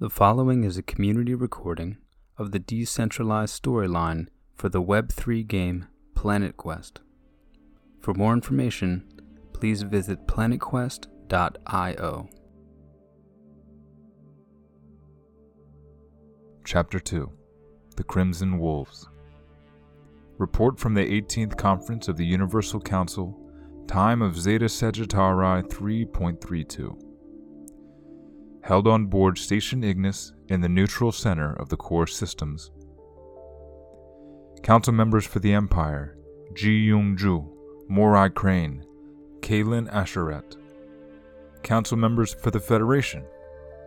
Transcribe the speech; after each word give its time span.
The 0.00 0.08
following 0.08 0.62
is 0.62 0.78
a 0.78 0.82
community 0.82 1.34
recording 1.34 1.96
of 2.36 2.52
the 2.52 2.60
decentralized 2.60 3.60
storyline 3.60 4.28
for 4.54 4.68
the 4.68 4.80
Web3 4.80 5.44
game 5.44 5.88
Planet 6.14 6.56
Quest. 6.56 7.00
For 8.00 8.14
more 8.14 8.32
information, 8.32 9.02
please 9.52 9.82
visit 9.82 10.28
planetquest.io. 10.28 12.28
Chapter 16.64 17.00
2 17.00 17.32
The 17.96 18.04
Crimson 18.04 18.60
Wolves 18.60 19.08
Report 20.38 20.78
from 20.78 20.94
the 20.94 21.04
18th 21.04 21.58
Conference 21.58 22.06
of 22.06 22.16
the 22.16 22.24
Universal 22.24 22.82
Council, 22.82 23.36
time 23.88 24.22
of 24.22 24.38
Zeta 24.38 24.66
Sagittarii 24.66 25.68
3.32 25.68 27.07
held 28.68 28.86
on 28.86 29.06
board 29.06 29.38
Station 29.38 29.82
Ignis 29.82 30.34
in 30.48 30.60
the 30.60 30.68
neutral 30.68 31.10
center 31.10 31.54
of 31.54 31.70
the 31.70 31.76
core 31.76 32.06
systems. 32.06 32.70
Council 34.62 34.92
members 34.92 35.24
for 35.24 35.38
the 35.38 35.54
Empire 35.54 36.18
Ji 36.52 36.80
Young 36.80 37.16
Ju, 37.16 37.48
Morai 37.88 38.28
Crane, 38.28 38.84
Kaylin 39.40 39.90
Asheret. 39.90 40.58
Council 41.62 41.96
members 41.96 42.34
for 42.34 42.50
the 42.50 42.60
Federation 42.60 43.24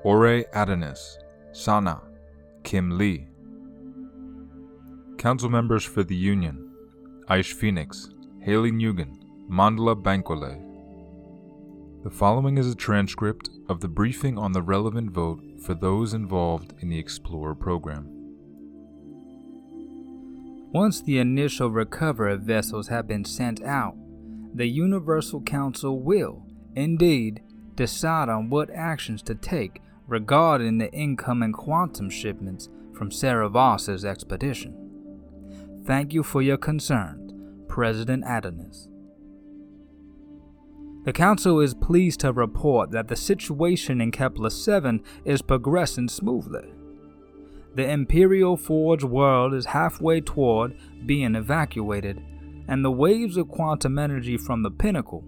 Ore 0.03 0.45
Adonis, 0.55 1.19
Sana, 1.51 2.01
Kim 2.63 2.97
Lee. 2.97 3.27
Council 5.19 5.49
members 5.49 5.83
for 5.83 6.01
the 6.01 6.15
Union 6.15 6.71
Aish 7.29 7.53
Phoenix, 7.53 8.09
Haley 8.39 8.71
Nugan, 8.71 9.19
Mandla 9.47 9.95
Bankwale. 10.01 10.70
The 12.03 12.09
following 12.09 12.57
is 12.57 12.65
a 12.65 12.73
transcript 12.73 13.51
of 13.69 13.79
the 13.79 13.87
briefing 13.87 14.35
on 14.35 14.53
the 14.53 14.63
relevant 14.63 15.11
vote 15.11 15.39
for 15.63 15.75
those 15.75 16.15
involved 16.15 16.73
in 16.79 16.89
the 16.89 16.97
Explorer 16.97 17.53
program. 17.53 18.07
Once 20.73 20.99
the 20.99 21.19
initial 21.19 21.69
recovery 21.69 22.37
vessels 22.37 22.87
have 22.87 23.07
been 23.07 23.23
sent 23.23 23.61
out, 23.61 23.95
the 24.55 24.65
Universal 24.65 25.41
Council 25.41 26.01
will, 26.01 26.43
indeed, 26.75 27.43
decide 27.75 28.29
on 28.29 28.49
what 28.49 28.71
actions 28.71 29.21
to 29.21 29.35
take 29.35 29.79
regarding 30.07 30.79
the 30.79 30.91
incoming 30.91 31.53
quantum 31.53 32.09
shipments 32.09 32.67
from 32.93 33.11
Saravas's 33.11 34.03
expedition. 34.03 35.83
Thank 35.85 36.13
you 36.13 36.23
for 36.23 36.41
your 36.41 36.57
concerns, 36.57 37.31
President 37.67 38.23
Adonis. 38.25 38.87
The 41.03 41.13
Council 41.13 41.59
is 41.59 41.73
pleased 41.73 42.19
to 42.19 42.31
report 42.31 42.91
that 42.91 43.07
the 43.07 43.15
situation 43.15 44.01
in 44.01 44.11
Kepler 44.11 44.51
7 44.51 45.03
is 45.25 45.41
progressing 45.41 46.07
smoothly. 46.07 46.71
The 47.73 47.89
Imperial 47.89 48.55
Forge 48.55 49.03
world 49.03 49.55
is 49.55 49.65
halfway 49.65 50.21
toward 50.21 50.77
being 51.07 51.33
evacuated, 51.33 52.21
and 52.67 52.85
the 52.85 52.91
waves 52.91 53.35
of 53.35 53.47
quantum 53.47 53.97
energy 53.97 54.37
from 54.37 54.61
the 54.61 54.69
Pinnacle, 54.69 55.23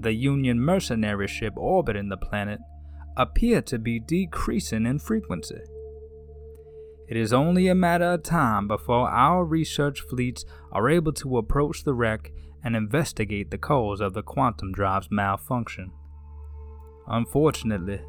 the 0.00 0.12
Union 0.12 0.60
mercenary 0.60 1.28
ship 1.28 1.54
orbiting 1.56 2.10
the 2.10 2.18
planet, 2.18 2.60
appear 3.16 3.62
to 3.62 3.78
be 3.78 3.98
decreasing 3.98 4.84
in 4.84 4.98
frequency. 4.98 5.60
It 7.08 7.16
is 7.16 7.32
only 7.32 7.68
a 7.68 7.74
matter 7.74 8.12
of 8.12 8.22
time 8.22 8.68
before 8.68 9.08
our 9.08 9.46
research 9.46 10.02
fleets 10.02 10.44
are 10.72 10.90
able 10.90 11.12
to 11.14 11.38
approach 11.38 11.84
the 11.84 11.94
wreck 11.94 12.32
and 12.64 12.76
investigate 12.76 13.50
the 13.50 13.58
cause 13.58 14.00
of 14.00 14.14
the 14.14 14.22
quantum 14.22 14.72
drive's 14.72 15.08
malfunction. 15.10 15.92
Unfortunately, 17.06 18.00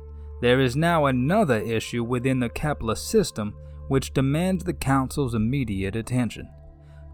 there 0.42 0.60
is 0.60 0.76
now 0.76 1.06
another 1.06 1.58
issue 1.58 2.04
within 2.04 2.40
the 2.40 2.50
Kepler 2.50 2.96
system 2.96 3.56
which 3.88 4.14
demands 4.14 4.64
the 4.64 4.74
Council's 4.74 5.34
immediate 5.34 5.96
attention. 5.96 6.50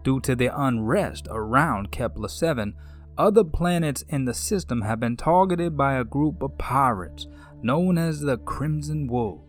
Due 0.02 0.20
to 0.20 0.36
the 0.36 0.50
unrest 0.54 1.26
around 1.30 1.90
Kepler 1.90 2.28
7, 2.28 2.74
other 3.16 3.44
planets 3.44 4.02
in 4.08 4.24
the 4.24 4.34
system 4.34 4.82
have 4.82 5.00
been 5.00 5.16
targeted 5.16 5.76
by 5.76 5.94
a 5.94 6.04
group 6.04 6.42
of 6.42 6.58
pirates 6.58 7.26
known 7.62 7.96
as 7.96 8.20
the 8.20 8.36
Crimson 8.38 9.06
Wolves. 9.06 9.42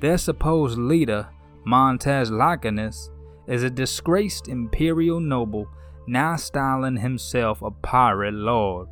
Their 0.00 0.18
supposed 0.18 0.76
leader, 0.76 1.28
Montez 1.64 2.30
Lycanus, 2.30 3.10
is 3.46 3.62
a 3.62 3.70
disgraced 3.70 4.48
imperial 4.48 5.20
noble 5.20 5.68
now 6.06 6.36
styling 6.36 6.96
himself 6.96 7.62
a 7.62 7.70
pirate 7.70 8.34
lord. 8.34 8.88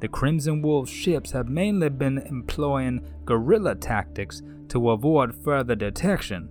The 0.00 0.08
Crimson 0.08 0.62
Wolf 0.62 0.88
ships 0.88 1.32
have 1.32 1.48
mainly 1.48 1.90
been 1.90 2.18
employing 2.18 3.06
guerrilla 3.24 3.74
tactics 3.74 4.42
to 4.68 4.90
avoid 4.90 5.34
further 5.44 5.74
detection, 5.74 6.48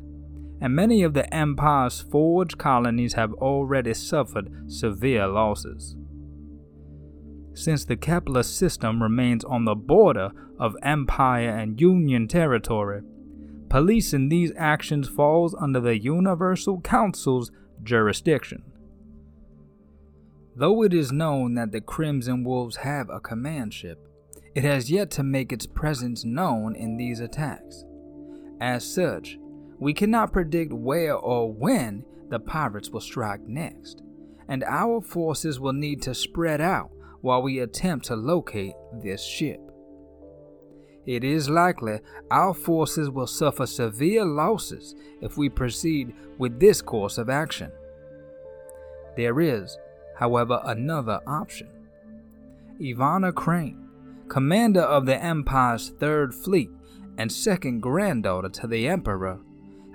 and 0.61 0.75
many 0.75 1.01
of 1.03 1.13
the 1.13 1.33
Empire's 1.33 1.99
forge 2.01 2.57
colonies 2.57 3.13
have 3.13 3.33
already 3.33 3.93
suffered 3.93 4.71
severe 4.71 5.27
losses. 5.27 5.95
Since 7.53 7.85
the 7.85 7.97
Kepler 7.97 8.43
system 8.43 9.01
remains 9.01 9.43
on 9.43 9.65
the 9.65 9.75
border 9.75 10.31
of 10.59 10.75
Empire 10.83 11.49
and 11.49 11.81
Union 11.81 12.27
territory, 12.27 13.01
policing 13.69 14.29
these 14.29 14.51
actions 14.57 15.07
falls 15.07 15.55
under 15.55 15.79
the 15.79 15.97
Universal 15.97 16.81
Council's 16.81 17.51
jurisdiction. 17.83 18.63
Though 20.55 20.83
it 20.83 20.93
is 20.93 21.11
known 21.11 21.53
that 21.55 21.71
the 21.71 21.81
Crimson 21.81 22.43
Wolves 22.43 22.77
have 22.77 23.09
a 23.09 23.19
command 23.19 23.73
ship, 23.73 24.07
it 24.55 24.63
has 24.63 24.91
yet 24.91 25.11
to 25.11 25.23
make 25.23 25.53
its 25.53 25.65
presence 25.65 26.25
known 26.25 26.75
in 26.75 26.97
these 26.97 27.19
attacks. 27.19 27.85
As 28.59 28.83
such, 28.83 29.37
we 29.77 29.93
cannot 29.93 30.33
predict 30.33 30.73
where 30.73 31.15
or 31.15 31.51
when 31.51 32.03
the 32.29 32.39
pirates 32.39 32.89
will 32.89 32.99
strike 32.99 33.41
next, 33.47 34.01
and 34.47 34.63
our 34.65 35.01
forces 35.01 35.59
will 35.59 35.73
need 35.73 36.01
to 36.01 36.13
spread 36.13 36.59
out 36.59 36.91
while 37.21 37.41
we 37.41 37.59
attempt 37.59 38.05
to 38.05 38.15
locate 38.15 38.73
this 39.01 39.23
ship. 39.23 39.59
It 41.05 41.23
is 41.23 41.49
likely 41.49 41.99
our 42.29 42.53
forces 42.53 43.09
will 43.09 43.27
suffer 43.27 43.65
severe 43.65 44.25
losses 44.25 44.95
if 45.21 45.37
we 45.37 45.49
proceed 45.49 46.13
with 46.37 46.59
this 46.59 46.81
course 46.81 47.17
of 47.17 47.29
action. 47.29 47.71
There 49.15 49.39
is, 49.39 49.77
however, 50.19 50.61
another 50.65 51.21
option. 51.25 51.67
Ivana 52.79 53.33
Crane, 53.33 53.89
commander 54.27 54.81
of 54.81 55.05
the 55.05 55.15
Empire's 55.15 55.89
Third 55.89 56.35
Fleet 56.35 56.69
and 57.17 57.31
second 57.31 57.81
granddaughter 57.81 58.49
to 58.49 58.67
the 58.67 58.87
Emperor, 58.87 59.39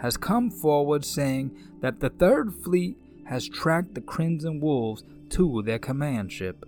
has 0.01 0.17
come 0.17 0.51
forward 0.51 1.05
saying 1.05 1.55
that 1.81 2.01
the 2.01 2.09
Third 2.09 2.55
Fleet 2.55 2.97
has 3.27 3.49
tracked 3.49 3.95
the 3.95 4.01
Crimson 4.01 4.61
Wolves 4.61 5.05
to 5.31 5.63
their 5.63 5.79
command 5.79 6.33
ship. 6.33 6.65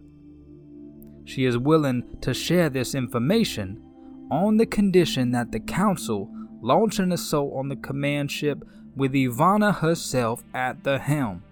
She 1.24 1.44
is 1.46 1.56
willing 1.56 2.04
to 2.20 2.34
share 2.34 2.68
this 2.68 2.94
information 2.94 3.82
on 4.30 4.58
the 4.58 4.66
condition 4.66 5.32
that 5.32 5.52
the 5.52 5.60
Council 5.60 6.30
launch 6.60 6.98
an 6.98 7.10
assault 7.10 7.52
on 7.54 7.68
the 7.68 7.76
command 7.76 8.30
ship 8.30 8.64
with 8.94 9.12
Ivana 9.12 9.76
herself 9.76 10.42
at 10.54 10.84
the 10.84 10.98
helm 10.98 11.42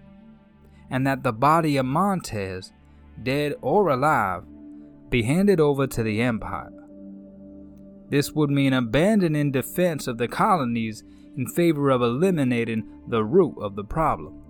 and 0.91 1.07
that 1.07 1.23
the 1.23 1.33
body 1.33 1.77
of 1.77 1.87
Montez, 1.87 2.73
dead 3.23 3.55
or 3.61 3.89
alive, 3.89 4.45
be 5.11 5.23
handed 5.23 5.61
over 5.61 5.87
to 5.87 6.03
the 6.03 6.21
Empire. 6.21 6.73
This 8.11 8.33
would 8.33 8.51
mean 8.51 8.73
abandoning 8.73 9.53
defense 9.53 10.07
of 10.07 10.19
the 10.19 10.29
colonies 10.29 11.03
in 11.37 11.47
favor 11.47 11.91
of 11.91 12.03
eliminating 12.03 12.85
the 13.09 13.25
root 13.25 13.57
of 13.61 13.77
the 13.77 13.85
problem. 13.85 14.41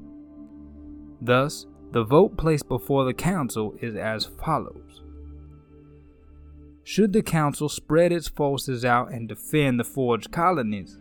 Thus, 1.21 1.67
the 1.93 2.05
vote 2.05 2.37
placed 2.37 2.69
before 2.69 3.05
the 3.05 3.15
Council 3.15 3.75
is 3.81 3.95
as 3.95 4.27
follows 4.27 5.03
Should 6.83 7.13
the 7.13 7.23
Council 7.23 7.69
spread 7.69 8.13
its 8.13 8.29
forces 8.29 8.85
out 8.85 9.13
and 9.13 9.29
defend 9.29 9.79
the 9.79 9.85
forged 9.85 10.33
colonies? 10.33 10.99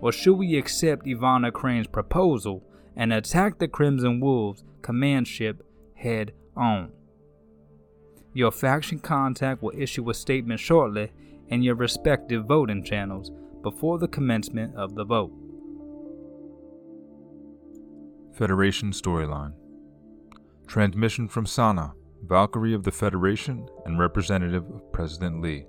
Or 0.00 0.12
should 0.12 0.34
we 0.34 0.56
accept 0.56 1.06
Ivana 1.06 1.52
Crane's 1.52 1.86
proposal 1.86 2.62
and 2.94 3.12
attack 3.12 3.58
the 3.58 3.68
Crimson 3.68 4.20
Wolves 4.20 4.62
command 4.86 5.26
ship 5.26 5.66
head 5.94 6.32
on. 6.56 6.92
Your 8.32 8.52
faction 8.52 9.00
contact 9.00 9.60
will 9.60 9.72
issue 9.76 10.08
a 10.08 10.14
statement 10.14 10.60
shortly 10.60 11.10
in 11.48 11.60
your 11.60 11.74
respective 11.74 12.44
voting 12.44 12.84
channels 12.84 13.32
before 13.64 13.98
the 13.98 14.06
commencement 14.06 14.76
of 14.76 14.94
the 14.94 15.04
vote. 15.04 15.32
Federation 18.32 18.92
Storyline 18.92 19.54
Transmission 20.68 21.26
from 21.26 21.46
Sana, 21.46 21.92
Valkyrie 22.24 22.74
of 22.74 22.84
the 22.84 22.92
Federation 22.92 23.68
and 23.86 23.98
representative 23.98 24.64
of 24.70 24.92
President 24.92 25.42
Lee. 25.42 25.66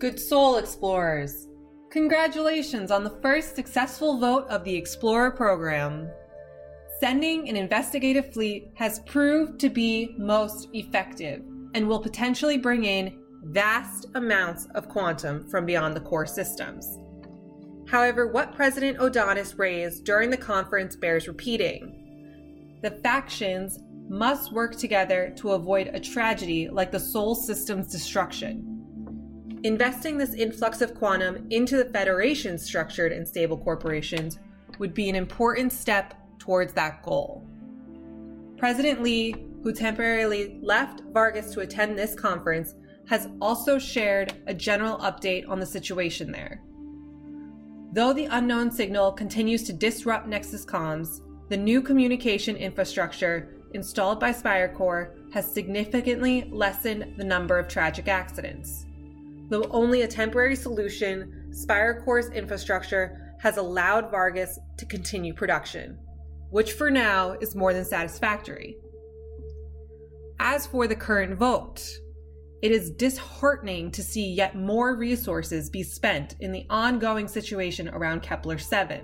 Good 0.00 0.18
soul 0.18 0.56
explorers! 0.56 1.46
Congratulations 1.90 2.90
on 2.90 3.04
the 3.04 3.16
first 3.22 3.54
successful 3.54 4.18
vote 4.18 4.48
of 4.48 4.64
the 4.64 4.74
Explorer 4.74 5.30
program 5.30 6.10
sending 7.00 7.48
an 7.48 7.56
investigative 7.56 8.32
fleet 8.32 8.70
has 8.74 9.00
proved 9.00 9.60
to 9.60 9.68
be 9.68 10.14
most 10.18 10.68
effective 10.72 11.42
and 11.74 11.86
will 11.86 12.00
potentially 12.00 12.58
bring 12.58 12.84
in 12.84 13.18
vast 13.44 14.06
amounts 14.14 14.66
of 14.74 14.88
quantum 14.88 15.48
from 15.48 15.64
beyond 15.64 15.94
the 15.94 16.00
core 16.00 16.26
systems. 16.26 16.98
However, 17.88 18.26
what 18.26 18.54
President 18.54 19.00
Adonis 19.00 19.54
raised 19.58 20.04
during 20.04 20.28
the 20.30 20.36
conference 20.36 20.96
bears 20.96 21.28
repeating. 21.28 22.78
The 22.82 22.90
factions 22.90 23.78
must 24.08 24.52
work 24.52 24.76
together 24.76 25.32
to 25.36 25.52
avoid 25.52 25.88
a 25.88 26.00
tragedy 26.00 26.68
like 26.68 26.90
the 26.90 27.00
Sol 27.00 27.34
system's 27.34 27.88
destruction. 27.88 28.64
Investing 29.64 30.18
this 30.18 30.34
influx 30.34 30.80
of 30.80 30.94
quantum 30.94 31.46
into 31.50 31.76
the 31.76 31.90
Federation's 31.90 32.62
structured 32.62 33.12
and 33.12 33.26
stable 33.26 33.58
corporations 33.58 34.38
would 34.78 34.94
be 34.94 35.08
an 35.08 35.16
important 35.16 35.72
step 35.72 36.14
towards 36.38 36.72
that 36.74 37.02
goal. 37.02 37.46
President 38.56 39.02
Lee, 39.02 39.34
who 39.62 39.72
temporarily 39.72 40.58
left 40.62 41.02
Vargas 41.12 41.52
to 41.52 41.60
attend 41.60 41.96
this 41.96 42.14
conference, 42.14 42.74
has 43.08 43.28
also 43.40 43.78
shared 43.78 44.34
a 44.46 44.54
general 44.54 44.98
update 44.98 45.48
on 45.48 45.58
the 45.60 45.66
situation 45.66 46.30
there. 46.30 46.62
Though 47.92 48.12
the 48.12 48.26
unknown 48.26 48.70
signal 48.70 49.12
continues 49.12 49.62
to 49.64 49.72
disrupt 49.72 50.28
Nexus 50.28 50.64
comms, 50.64 51.20
the 51.48 51.56
new 51.56 51.80
communication 51.80 52.56
infrastructure 52.56 53.54
installed 53.72 54.20
by 54.20 54.32
SpireCore 54.32 55.32
has 55.32 55.50
significantly 55.50 56.48
lessened 56.50 57.14
the 57.16 57.24
number 57.24 57.58
of 57.58 57.68
tragic 57.68 58.08
accidents. 58.08 58.84
Though 59.48 59.64
only 59.70 60.02
a 60.02 60.08
temporary 60.08 60.56
solution, 60.56 61.50
SpireCore's 61.50 62.30
infrastructure 62.30 63.34
has 63.40 63.56
allowed 63.56 64.10
Vargas 64.10 64.58
to 64.76 64.84
continue 64.84 65.32
production, 65.32 65.98
which 66.50 66.72
for 66.72 66.90
now 66.90 67.32
is 67.40 67.54
more 67.54 67.72
than 67.72 67.84
satisfactory. 67.84 68.76
As 70.40 70.66
for 70.66 70.86
the 70.86 70.96
current 70.96 71.36
vote, 71.36 71.82
it 72.62 72.72
is 72.72 72.90
disheartening 72.90 73.90
to 73.92 74.02
see 74.02 74.32
yet 74.32 74.56
more 74.56 74.96
resources 74.96 75.70
be 75.70 75.82
spent 75.82 76.34
in 76.40 76.50
the 76.50 76.66
ongoing 76.70 77.28
situation 77.28 77.88
around 77.88 78.22
Kepler 78.22 78.58
7. 78.58 79.00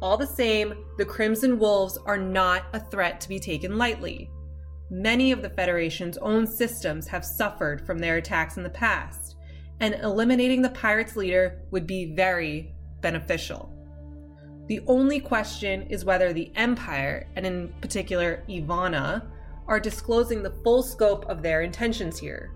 All 0.00 0.16
the 0.16 0.26
same, 0.26 0.74
the 0.98 1.04
Crimson 1.04 1.58
Wolves 1.58 1.96
are 2.06 2.18
not 2.18 2.64
a 2.72 2.80
threat 2.80 3.20
to 3.20 3.28
be 3.28 3.38
taken 3.38 3.78
lightly. 3.78 4.28
Many 4.90 5.30
of 5.30 5.42
the 5.42 5.50
Federation's 5.50 6.18
own 6.18 6.46
systems 6.46 7.06
have 7.06 7.24
suffered 7.24 7.86
from 7.86 7.98
their 7.98 8.16
attacks 8.16 8.56
in 8.56 8.64
the 8.64 8.70
past, 8.70 9.36
and 9.78 9.94
eliminating 9.94 10.60
the 10.60 10.70
pirates' 10.70 11.14
leader 11.14 11.62
would 11.70 11.86
be 11.86 12.14
very 12.16 12.74
beneficial. 13.00 13.72
The 14.68 14.80
only 14.86 15.20
question 15.20 15.82
is 15.82 16.04
whether 16.04 16.32
the 16.32 16.52
Empire, 16.56 17.26
and 17.36 17.44
in 17.44 17.68
particular 17.80 18.44
Ivana, 18.48 19.26
are 19.66 19.80
disclosing 19.80 20.42
the 20.42 20.54
full 20.64 20.82
scope 20.82 21.26
of 21.26 21.42
their 21.42 21.62
intentions 21.62 22.18
here. 22.18 22.52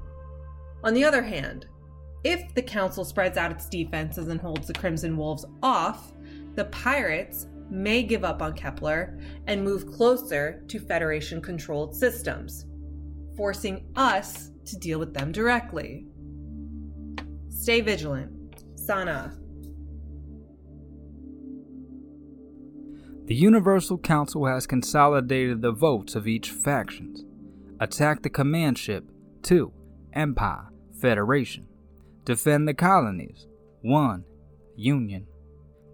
On 0.84 0.94
the 0.94 1.04
other 1.04 1.22
hand, 1.22 1.66
if 2.24 2.54
the 2.54 2.62
Council 2.62 3.04
spreads 3.04 3.36
out 3.36 3.52
its 3.52 3.68
defenses 3.68 4.28
and 4.28 4.40
holds 4.40 4.66
the 4.66 4.74
Crimson 4.74 5.16
Wolves 5.16 5.44
off, 5.62 6.12
the 6.54 6.64
pirates 6.66 7.46
may 7.70 8.02
give 8.02 8.24
up 8.24 8.42
on 8.42 8.52
Kepler 8.54 9.18
and 9.46 9.62
move 9.62 9.90
closer 9.90 10.62
to 10.68 10.78
Federation 10.78 11.40
controlled 11.40 11.94
systems, 11.94 12.66
forcing 13.36 13.86
us 13.96 14.50
to 14.64 14.76
deal 14.78 14.98
with 14.98 15.12
them 15.12 15.32
directly. 15.32 16.06
Stay 17.48 17.80
vigilant. 17.80 18.32
Sana. 18.76 19.36
The 23.26 23.34
Universal 23.34 23.98
Council 23.98 24.46
has 24.46 24.68
consolidated 24.68 25.60
the 25.60 25.72
votes 25.72 26.14
of 26.14 26.28
each 26.28 26.52
faction. 26.52 27.12
Attack 27.80 28.22
the 28.22 28.30
command 28.30 28.78
ship. 28.78 29.04
2. 29.42 29.72
Empire. 30.12 30.68
Federation. 31.00 31.66
Defend 32.24 32.68
the 32.68 32.74
colonies. 32.74 33.48
1. 33.82 34.24
Union. 34.76 35.26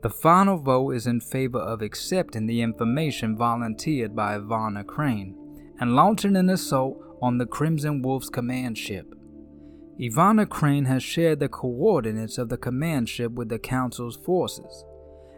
The 0.02 0.10
final 0.10 0.58
vote 0.58 0.90
is 0.90 1.06
in 1.06 1.22
favor 1.22 1.58
of 1.58 1.80
accepting 1.80 2.46
the 2.46 2.60
information 2.60 3.34
volunteered 3.34 4.14
by 4.14 4.36
Ivana 4.36 4.86
Crane 4.86 5.34
and 5.80 5.96
launching 5.96 6.36
an 6.36 6.50
assault 6.50 7.02
on 7.22 7.38
the 7.38 7.46
Crimson 7.46 8.02
Wolf's 8.02 8.28
command 8.28 8.76
ship. 8.76 9.06
Ivana 9.98 10.46
Crane 10.46 10.84
has 10.84 11.02
shared 11.02 11.40
the 11.40 11.48
coordinates 11.48 12.36
of 12.36 12.50
the 12.50 12.58
command 12.58 13.08
ship 13.08 13.32
with 13.32 13.48
the 13.48 13.58
Council's 13.58 14.18
forces 14.18 14.84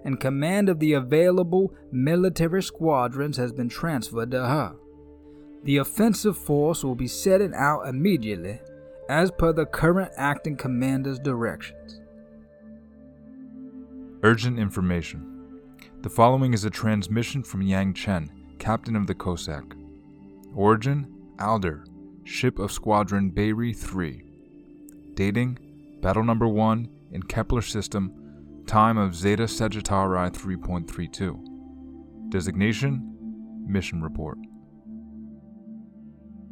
and 0.04 0.20
command 0.20 0.68
of 0.68 0.78
the 0.78 0.92
available 0.92 1.74
military 1.90 2.62
squadrons 2.62 3.36
has 3.38 3.52
been 3.52 3.68
transferred 3.68 4.30
to 4.30 4.46
her. 4.46 4.76
The 5.64 5.78
offensive 5.78 6.36
force 6.36 6.84
will 6.84 6.94
be 6.94 7.08
setting 7.08 7.54
out 7.54 7.88
immediately 7.88 8.60
as 9.08 9.30
per 9.30 9.52
the 9.52 9.66
current 9.66 10.12
acting 10.16 10.56
commander's 10.56 11.18
directions. 11.18 12.00
Urgent 14.22 14.58
information. 14.58 15.62
The 16.02 16.10
following 16.10 16.52
is 16.52 16.64
a 16.64 16.70
transmission 16.70 17.42
from 17.42 17.62
Yang 17.62 17.94
Chen, 17.94 18.30
captain 18.58 18.96
of 18.96 19.06
the 19.06 19.14
Cossack. 19.14 19.74
Origin 20.54 21.06
Alder, 21.38 21.84
ship 22.24 22.58
of 22.58 22.70
Squadron 22.70 23.30
Bayri 23.30 23.74
3. 23.74 24.22
Dating 25.14 25.58
Battle 26.00 26.24
Number 26.24 26.46
1 26.46 26.88
in 27.12 27.22
Kepler 27.22 27.62
System 27.62 28.23
Time 28.66 28.96
of 28.96 29.14
Zeta 29.14 29.42
Sagittarii 29.42 30.30
3.32. 30.30 32.30
Designation 32.30 33.14
Mission 33.66 34.02
Report. 34.02 34.38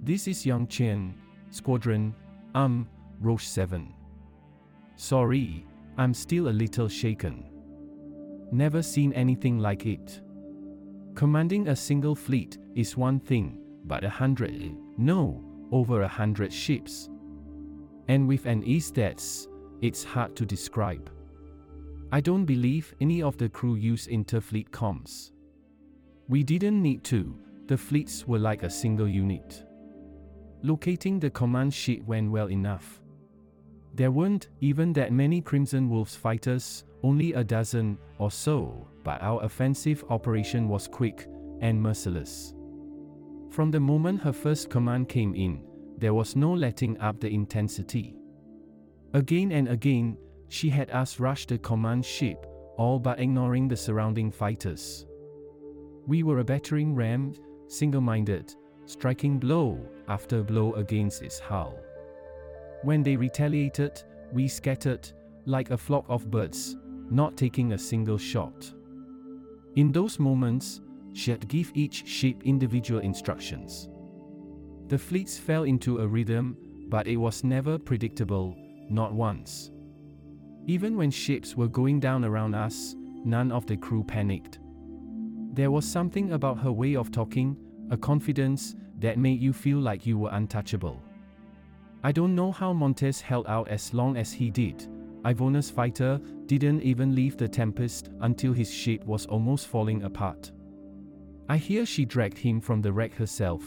This 0.02 0.28
is 0.28 0.44
Yang 0.44 0.66
Chen, 0.66 1.14
Squadron 1.50 2.14
Um, 2.54 2.86
Roche 3.18 3.46
7. 3.46 3.94
Sorry, 4.96 5.64
I'm 5.96 6.12
still 6.12 6.48
a 6.48 6.50
little 6.50 6.86
shaken. 6.86 7.46
Never 8.52 8.82
seen 8.82 9.14
anything 9.14 9.58
like 9.58 9.86
it. 9.86 10.20
Commanding 11.14 11.68
a 11.68 11.76
single 11.76 12.14
fleet 12.14 12.58
is 12.74 12.94
one 12.94 13.20
thing, 13.20 13.58
but 13.84 14.04
a 14.04 14.10
hundred, 14.10 14.76
no, 14.98 15.42
over 15.72 16.02
a 16.02 16.08
hundred 16.08 16.52
ships. 16.52 17.08
And 18.08 18.28
with 18.28 18.44
an 18.44 18.62
E 18.64 18.80
stats, 18.80 19.46
it's 19.80 20.04
hard 20.04 20.36
to 20.36 20.44
describe. 20.44 21.10
I 22.14 22.20
don't 22.20 22.44
believe 22.44 22.94
any 23.00 23.22
of 23.22 23.38
the 23.38 23.48
crew 23.48 23.76
use 23.76 24.06
interfleet 24.06 24.68
comms. 24.68 25.32
We 26.28 26.44
didn't 26.44 26.82
need 26.82 27.04
to, 27.04 27.34
the 27.68 27.78
fleets 27.78 28.28
were 28.28 28.38
like 28.38 28.64
a 28.64 28.70
single 28.70 29.08
unit. 29.08 29.64
Locating 30.62 31.18
the 31.18 31.30
command 31.30 31.72
ship 31.72 32.02
went 32.04 32.30
well 32.30 32.50
enough. 32.50 33.00
There 33.94 34.10
weren't 34.10 34.50
even 34.60 34.92
that 34.92 35.10
many 35.10 35.40
Crimson 35.40 35.88
Wolves 35.88 36.14
fighters, 36.14 36.84
only 37.02 37.32
a 37.32 37.42
dozen 37.42 37.96
or 38.18 38.30
so, 38.30 38.86
but 39.04 39.22
our 39.22 39.42
offensive 39.42 40.04
operation 40.10 40.68
was 40.68 40.86
quick 40.86 41.26
and 41.62 41.80
merciless. 41.80 42.52
From 43.48 43.70
the 43.70 43.80
moment 43.80 44.20
her 44.20 44.34
first 44.34 44.68
command 44.68 45.08
came 45.08 45.34
in, 45.34 45.64
there 45.96 46.12
was 46.12 46.36
no 46.36 46.52
letting 46.52 47.00
up 47.00 47.20
the 47.20 47.32
intensity. 47.32 48.16
Again 49.14 49.52
and 49.52 49.68
again, 49.68 50.18
she 50.52 50.68
had 50.68 50.90
us 50.90 51.18
rush 51.18 51.46
the 51.46 51.56
command 51.56 52.04
ship, 52.04 52.46
all 52.76 52.98
but 52.98 53.18
ignoring 53.18 53.68
the 53.68 53.76
surrounding 53.76 54.30
fighters. 54.30 55.06
We 56.06 56.24
were 56.24 56.40
a 56.40 56.44
battering 56.44 56.94
ram, 56.94 57.32
single 57.68 58.02
minded, 58.02 58.54
striking 58.84 59.38
blow 59.38 59.80
after 60.08 60.42
blow 60.42 60.74
against 60.74 61.22
its 61.22 61.38
hull. 61.38 61.78
When 62.82 63.02
they 63.02 63.16
retaliated, 63.16 64.02
we 64.30 64.46
scattered 64.46 65.10
like 65.46 65.70
a 65.70 65.78
flock 65.78 66.04
of 66.10 66.30
birds, 66.30 66.76
not 67.10 67.38
taking 67.38 67.72
a 67.72 67.78
single 67.78 68.18
shot. 68.18 68.74
In 69.76 69.90
those 69.90 70.18
moments, 70.18 70.82
she 71.14 71.30
had 71.30 71.48
give 71.48 71.72
each 71.74 72.06
ship 72.06 72.42
individual 72.44 73.00
instructions. 73.00 73.88
The 74.88 74.98
fleets 74.98 75.38
fell 75.38 75.62
into 75.62 76.00
a 76.00 76.06
rhythm, 76.06 76.58
but 76.90 77.06
it 77.06 77.16
was 77.16 77.42
never 77.42 77.78
predictable, 77.78 78.54
not 78.90 79.14
once. 79.14 79.70
Even 80.66 80.96
when 80.96 81.10
ships 81.10 81.56
were 81.56 81.68
going 81.68 81.98
down 81.98 82.24
around 82.24 82.54
us, 82.54 82.94
none 83.24 83.50
of 83.50 83.66
the 83.66 83.76
crew 83.76 84.04
panicked. 84.04 84.60
There 85.52 85.70
was 85.70 85.84
something 85.84 86.32
about 86.32 86.58
her 86.58 86.72
way 86.72 86.96
of 86.96 87.10
talking, 87.10 87.56
a 87.90 87.96
confidence 87.96 88.76
that 89.00 89.18
made 89.18 89.40
you 89.40 89.52
feel 89.52 89.78
like 89.78 90.06
you 90.06 90.18
were 90.18 90.30
untouchable. 90.32 91.02
I 92.04 92.12
don't 92.12 92.34
know 92.34 92.52
how 92.52 92.72
Montez 92.72 93.20
held 93.20 93.46
out 93.46 93.68
as 93.68 93.92
long 93.92 94.16
as 94.16 94.32
he 94.32 94.50
did. 94.50 94.86
Ivana's 95.24 95.70
fighter 95.70 96.20
didn't 96.46 96.82
even 96.82 97.14
leave 97.14 97.36
the 97.36 97.48
Tempest 97.48 98.10
until 98.20 98.52
his 98.52 98.72
ship 98.72 99.04
was 99.04 99.26
almost 99.26 99.68
falling 99.68 100.02
apart. 100.02 100.52
I 101.48 101.56
hear 101.56 101.84
she 101.84 102.04
dragged 102.04 102.38
him 102.38 102.60
from 102.60 102.80
the 102.80 102.92
wreck 102.92 103.14
herself. 103.14 103.62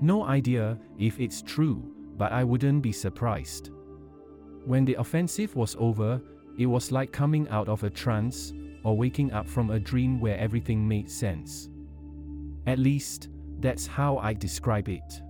No 0.00 0.24
idea 0.24 0.78
if 0.98 1.20
it's 1.20 1.42
true, 1.42 1.94
but 2.16 2.32
I 2.32 2.44
wouldn't 2.44 2.82
be 2.82 2.92
surprised. 2.92 3.70
When 4.64 4.84
the 4.84 4.94
offensive 4.94 5.56
was 5.56 5.76
over, 5.78 6.20
it 6.58 6.66
was 6.66 6.92
like 6.92 7.12
coming 7.12 7.48
out 7.48 7.68
of 7.68 7.82
a 7.82 7.90
trance 7.90 8.52
or 8.84 8.96
waking 8.96 9.32
up 9.32 9.48
from 9.48 9.70
a 9.70 9.80
dream 9.80 10.20
where 10.20 10.38
everything 10.38 10.86
made 10.86 11.10
sense. 11.10 11.68
At 12.66 12.78
least, 12.78 13.28
that's 13.60 13.86
how 13.86 14.18
I 14.18 14.34
describe 14.34 14.88
it. 14.88 15.22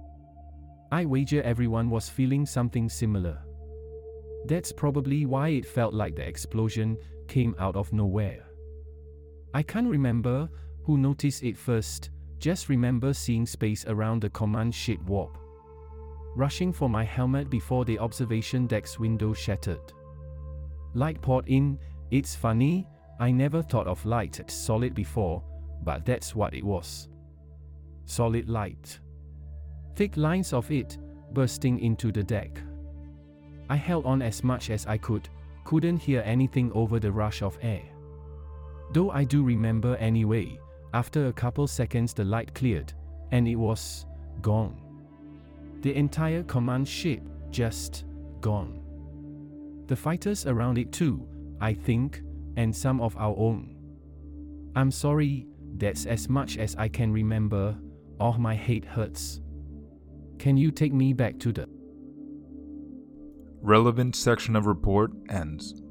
I 0.91 1.07
wager 1.07 1.43
everyone 1.43 1.89
was 1.89 2.09
feeling 2.09 2.45
something 2.45 2.89
similar. 2.89 3.39
That's 4.47 4.73
probably 4.73 5.25
why 5.25 5.51
it 5.51 5.67
felt 5.67 5.95
like 5.95 6.17
the 6.17 6.27
explosion 6.27 6.99
came 7.29 7.55
out 7.59 7.77
of 7.77 7.93
nowhere. 7.93 8.45
I 9.55 9.62
can't 9.62 9.89
remember 9.89 10.49
who 10.85 10.99
noticed 10.99 11.43
it 11.43 11.57
first, 11.57 12.11
just 12.39 12.69
remember 12.69 13.15
seeing 13.15 13.47
space 13.47 13.87
around 13.87 14.21
the 14.23 14.31
command 14.31 14.75
ship 14.75 15.01
warp. 15.05 15.39
Rushing 16.35 16.73
for 16.73 16.89
my 16.89 17.05
helmet 17.05 17.51
before 17.51 17.85
the 17.85 17.99
observation 17.99 18.67
deck's 18.67 18.99
window 18.99 19.35
shattered. 19.35 19.93
Light 20.95 21.21
poured 21.21 21.47
in, 21.49 21.79
it's 22.11 22.35
funny, 22.35 22.87
I 23.21 23.31
never 23.31 23.62
thought 23.62 23.87
of 23.87 24.05
light 24.05 24.41
as 24.41 24.53
solid 24.53 24.95
before, 24.95 25.43
but 25.85 26.05
that's 26.05 26.35
what 26.35 26.55
it 26.55 26.65
was. 26.65 27.09
Solid 28.05 28.49
light. 28.49 28.99
Thick 29.95 30.17
lines 30.17 30.53
of 30.53 30.71
it 30.71 30.99
bursting 31.33 31.79
into 31.81 32.11
the 32.11 32.23
deck. 32.23 32.61
I 33.69 33.77
held 33.77 34.05
on 34.05 34.23
as 34.23 34.43
much 34.43 34.71
as 34.71 34.87
I 34.87 34.99
could, 34.99 35.29
couldn't 35.65 35.99
hear 35.99 36.23
anything 36.25 36.73
over 36.73 36.99
the 36.99 37.12
rush 37.12 37.43
of 37.43 37.59
air. 37.62 37.83
Though 38.93 39.11
I 39.11 39.25
do 39.25 39.43
remember 39.43 39.97
anyway, 39.97 40.59
after 40.93 41.29
a 41.29 41.33
couple 41.33 41.67
seconds 41.67 42.12
the 42.12 42.25
light 42.25 42.55
cleared, 42.55 42.93
and 43.31 43.47
it 43.47 43.57
was 43.57 44.05
gone. 44.43 44.82
The 45.83 45.95
entire 45.95 46.43
command 46.45 46.89
ship 46.89 47.23
just 47.51 48.05
gone. 48.41 48.81
The 49.87 49.97
fighters 49.97 50.47
around 50.47 50.79
it 50.79 50.93
too, 50.93 51.27
I 51.61 51.75
think, 51.75 52.23
and 52.57 52.75
some 52.75 53.01
of 53.01 53.17
our 53.17 53.35
own. 53.37 53.77
I'm 54.75 54.91
sorry, 54.91 55.47
that's 55.77 56.07
as 56.07 56.29
much 56.29 56.57
as 56.57 56.77
I 56.77 56.89
can 56.89 57.12
remember. 57.12 57.77
Oh, 58.21 58.33
my 58.35 58.55
head 58.55 58.85
hurts. 58.85 59.41
Can 60.39 60.57
you 60.57 60.71
take 60.71 60.93
me 60.93 61.12
back 61.12 61.39
to 61.41 61.53
the 61.53 61.69
Relevant 63.61 64.17
section 64.17 64.57
of 64.57 64.67
report 64.67 65.12
ends. 65.29 65.83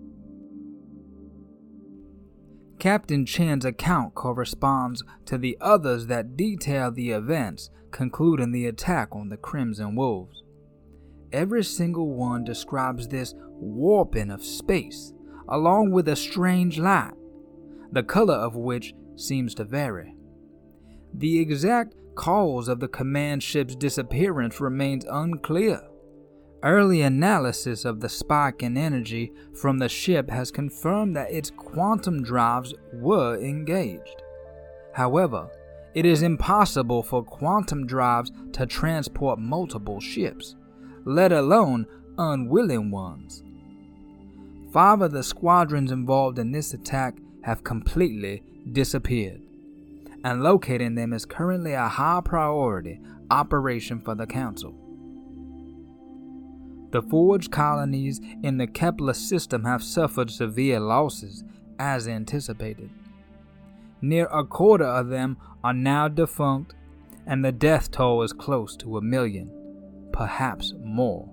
Captain 2.82 3.28
Chen's 3.28 3.64
account 3.64 4.16
corresponds 4.16 5.04
to 5.28 5.38
the 5.38 5.56
others 5.62 6.08
that 6.08 6.36
detail 6.36 6.92
the 6.92 7.12
events 7.12 7.70
concluding 7.92 8.52
the 8.52 8.66
attack 8.66 9.10
on 9.12 9.30
the 9.30 9.38
Crimson 9.38 9.94
Wolves. 9.94 10.42
Every 11.32 11.64
single 11.64 12.16
one 12.16 12.44
describes 12.44 13.08
this 13.08 13.36
warping 13.38 14.32
of 14.32 14.44
space, 14.44 15.14
along 15.48 15.92
with 15.92 16.08
a 16.08 16.16
strange 16.16 16.80
light, 16.80 17.14
the 17.92 18.02
color 18.02 18.34
of 18.34 18.56
which 18.56 18.96
seems 19.16 19.54
to 19.54 19.64
vary. 19.64 20.16
The 21.14 21.40
exact 21.40 21.94
cause 22.16 22.68
of 22.68 22.80
the 22.80 22.88
command 22.88 23.44
ship's 23.44 23.76
disappearance 23.76 24.60
remains 24.60 25.06
unclear. 25.06 25.84
Early 26.64 27.02
analysis 27.02 27.86
of 27.86 28.02
the 28.02 28.10
spike 28.10 28.62
in 28.62 28.78
energy 28.78 29.34
from 29.54 29.80
the 29.80 29.90
ship 29.90 30.30
has 30.30 30.52
confirmed 30.52 31.16
that 31.16 31.32
its 31.32 31.50
quantum 31.50 32.22
drives 32.22 32.74
were 32.94 33.36
engaged. 33.42 34.22
However, 34.94 35.50
it 35.96 36.06
is 36.06 36.22
impossible 36.22 37.02
for 37.02 37.24
quantum 37.24 37.88
drives 37.88 38.32
to 38.54 38.68
transport 38.68 39.40
multiple 39.40 40.00
ships, 40.00 40.56
let 41.04 41.32
alone 41.32 41.88
unwilling 42.20 42.92
ones. 42.92 43.44
Five 44.72 45.02
of 45.02 45.12
the 45.12 45.24
squadrons 45.24 45.92
involved 45.92 46.38
in 46.38 46.52
this 46.52 46.76
attack 46.76 47.18
have 47.42 47.64
completely 47.64 48.44
disappeared, 48.72 49.42
and 50.24 50.44
locating 50.44 50.94
them 50.94 51.12
is 51.12 51.26
currently 51.26 51.74
a 51.74 51.88
high 51.88 52.22
priority 52.24 53.00
operation 53.32 54.00
for 54.00 54.14
the 54.14 54.28
Council. 54.28 54.76
The 56.92 57.02
forged 57.02 57.52
colonies 57.52 58.20
in 58.44 58.58
the 58.58 58.68
Kepler 58.68 59.14
system 59.14 59.64
have 59.64 59.82
suffered 59.82 60.30
severe 60.30 60.80
losses, 60.80 61.44
as 61.80 62.08
anticipated. 62.08 62.90
Near 64.02 64.26
a 64.26 64.44
quarter 64.44 64.86
of 64.86 65.10
them 65.10 65.38
are 65.64 65.74
now 65.74 66.08
defunct, 66.08 66.76
and 67.26 67.46
the 67.46 67.52
death 67.52 67.92
toll 67.92 68.24
is 68.24 68.34
close 68.34 68.76
to 68.78 68.98
a 68.98 69.02
million, 69.02 69.50
perhaps 70.12 70.74
more. 70.84 71.30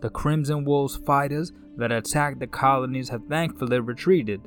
The 0.00 0.10
Crimson 0.10 0.64
Wolves 0.64 0.96
fighters 0.96 1.52
that 1.76 1.90
attacked 1.90 2.38
the 2.38 2.46
colonies 2.46 3.08
have 3.08 3.24
thankfully 3.24 3.80
retreated. 3.80 4.42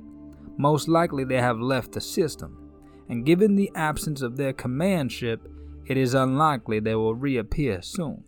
Most 0.57 0.87
likely 0.87 1.23
they 1.25 1.41
have 1.41 1.59
left 1.59 1.91
the 1.91 2.01
system, 2.01 2.71
and 3.09 3.25
given 3.25 3.55
the 3.55 3.71
absence 3.75 4.21
of 4.21 4.37
their 4.37 4.53
command 4.53 5.11
ship, 5.11 5.47
it 5.85 5.97
is 5.97 6.13
unlikely 6.13 6.79
they 6.79 6.95
will 6.95 7.15
reappear 7.15 7.81
soon. 7.81 8.23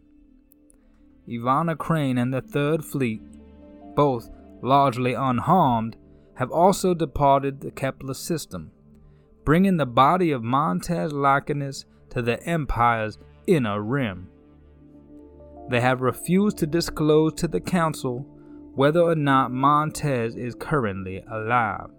Ivana 1.29 1.77
Crane 1.77 2.17
and 2.17 2.33
the 2.33 2.41
Third 2.41 2.83
Fleet, 2.83 3.21
both 3.95 4.29
largely 4.62 5.13
unharmed, 5.13 5.95
have 6.36 6.51
also 6.51 6.93
departed 6.93 7.62
the 7.62 7.71
Kepler 7.71 8.13
system, 8.13 8.71
bringing 9.45 9.77
the 9.77 9.86
body 9.86 10.31
of 10.31 10.43
Montez 10.43 11.12
Lycanus 11.13 11.86
to 12.09 12.21
the 12.21 12.41
Empire's 12.43 13.19
inner 13.45 13.81
rim. 13.81 14.29
They 15.69 15.81
have 15.81 16.01
refused 16.01 16.57
to 16.59 16.67
disclose 16.67 17.33
to 17.36 17.48
the 17.48 17.59
Council 17.59 18.25
whether 18.74 19.01
or 19.01 19.15
not 19.15 19.51
Montez 19.51 20.36
is 20.36 20.55
currently 20.55 21.24
alive. 21.29 21.89